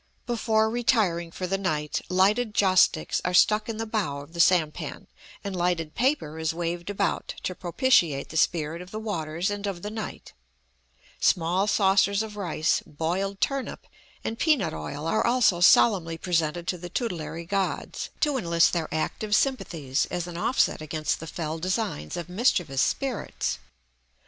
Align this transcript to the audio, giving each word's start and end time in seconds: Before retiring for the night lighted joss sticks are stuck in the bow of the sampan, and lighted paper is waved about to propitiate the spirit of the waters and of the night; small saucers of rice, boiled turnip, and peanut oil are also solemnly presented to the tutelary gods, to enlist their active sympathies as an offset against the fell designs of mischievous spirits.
Before 0.25 0.67
retiring 0.67 1.29
for 1.29 1.45
the 1.45 1.59
night 1.59 2.01
lighted 2.09 2.55
joss 2.55 2.81
sticks 2.81 3.21
are 3.23 3.35
stuck 3.35 3.69
in 3.69 3.77
the 3.77 3.85
bow 3.85 4.21
of 4.21 4.33
the 4.33 4.39
sampan, 4.39 5.05
and 5.43 5.55
lighted 5.55 5.93
paper 5.93 6.39
is 6.39 6.55
waved 6.55 6.89
about 6.89 7.35
to 7.43 7.53
propitiate 7.53 8.29
the 8.29 8.35
spirit 8.37 8.81
of 8.81 8.89
the 8.89 8.97
waters 8.99 9.51
and 9.51 9.67
of 9.67 9.83
the 9.83 9.91
night; 9.91 10.33
small 11.19 11.67
saucers 11.67 12.23
of 12.23 12.35
rice, 12.35 12.81
boiled 12.87 13.39
turnip, 13.41 13.85
and 14.23 14.39
peanut 14.39 14.73
oil 14.73 15.05
are 15.05 15.23
also 15.23 15.59
solemnly 15.59 16.17
presented 16.17 16.67
to 16.67 16.79
the 16.79 16.89
tutelary 16.89 17.45
gods, 17.45 18.09
to 18.21 18.37
enlist 18.37 18.73
their 18.73 18.89
active 18.91 19.35
sympathies 19.35 20.07
as 20.09 20.25
an 20.25 20.35
offset 20.35 20.81
against 20.81 21.19
the 21.19 21.27
fell 21.27 21.59
designs 21.59 22.17
of 22.17 22.27
mischievous 22.27 22.81
spirits. 22.81 23.59